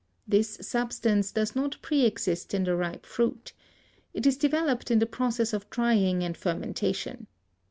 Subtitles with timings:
[0.27, 3.53] This substance does not pre exist in the ripe fruit.
[4.15, 7.27] It is developed in the process of drying and fermentation.